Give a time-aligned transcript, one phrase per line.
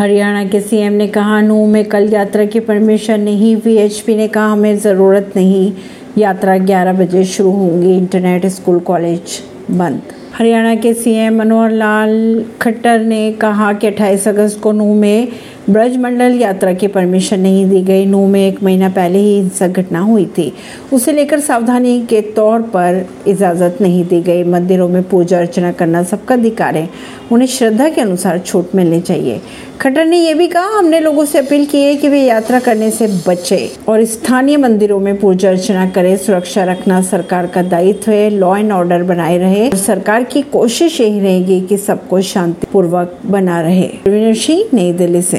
[0.00, 4.52] हरियाणा के सीएम ने कहा नू में कल यात्रा की परमिशन नहीं वीएचपी ने कहा,
[4.52, 5.72] हमें ज़रूरत नहीं,
[6.18, 9.38] यात्रा 11 बजे शुरू होंगी इंटरनेट स्कूल कॉलेज
[9.70, 10.02] बंद।
[10.38, 15.28] हरियाणा के सीएम मनोहर लाल खट्टर ने कहा कि 28 अगस्त को नू में
[15.70, 20.00] ब्रजमंडल यात्रा की परमिशन नहीं दी गई। नू में एक महीना पहले ही हिंसक घटना
[20.00, 20.52] हुई थी।
[20.92, 26.02] उसे लेकर सावधानी के तौर पर इजाज़त नहीं दी गई। मंदिरों में पूजा अर्चना करना
[26.02, 26.88] सबका अधिकार है।
[27.32, 29.40] उन्हें श्रद्धा के अनुसार छूट मिलनी चाहिए।
[29.80, 32.90] खट्टर ने यह भी कहा, हमने लोगों से अपील की है कि वे यात्रा करने
[32.90, 38.30] से बचे और स्थानीय मंदिरों में पूजा अर्चना करें। सुरक्षा रखना सरकार का दायित्व है।
[38.30, 39.76] लॉ एंड ऑर्डर बनाए रहे और
[40.20, 43.88] सरकार की कोशिश यही रहेगी कि सबको शांतिपूर्वक बना रहे।
[44.74, 45.38] नई दिल्ली से।